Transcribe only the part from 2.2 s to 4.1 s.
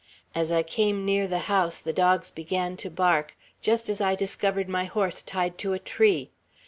began to bark, just as